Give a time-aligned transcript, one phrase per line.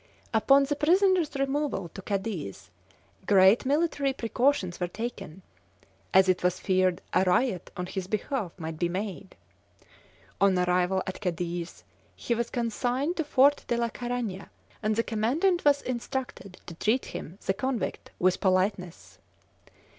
[0.33, 2.71] Upon the prisoner's removal to Cadiz,
[3.27, 5.43] great military precautions were taken,
[6.11, 9.35] as it was feared a riot on his behalf might be made.
[10.41, 11.83] On arrival at Cadiz,
[12.15, 14.49] he was consigned to Fort de la Caragna,
[14.81, 19.19] and the commandant was instructed to treat him, the convict, with politeness!